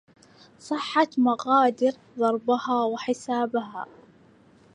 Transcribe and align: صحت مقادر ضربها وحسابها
صحت 0.67 1.15
مقادر 1.19 1.93
ضربها 2.17 2.83
وحسابها 2.85 3.85